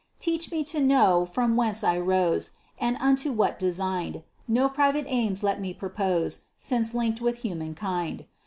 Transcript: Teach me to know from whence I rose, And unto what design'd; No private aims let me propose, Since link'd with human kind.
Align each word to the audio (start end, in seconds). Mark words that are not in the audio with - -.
Teach 0.17 0.51
me 0.51 0.63
to 0.63 0.81
know 0.81 1.27
from 1.31 1.55
whence 1.55 1.83
I 1.83 1.95
rose, 1.99 2.53
And 2.79 2.97
unto 2.99 3.31
what 3.31 3.59
design'd; 3.59 4.23
No 4.47 4.67
private 4.67 5.05
aims 5.07 5.43
let 5.43 5.61
me 5.61 5.75
propose, 5.75 6.39
Since 6.57 6.95
link'd 6.95 7.19
with 7.21 7.43
human 7.45 7.75
kind. 7.75 8.25